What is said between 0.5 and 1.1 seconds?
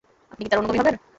অনুগামী হবেন?